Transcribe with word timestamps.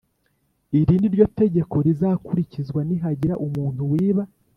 Iri 0.79 0.93
ni 0.99 1.09
ryo 1.13 1.25
tegeko 1.39 1.75
rizakurikizwa 1.85 2.81
nihagira 2.87 3.33
umuntu 3.45 3.81
wiba 3.91 4.23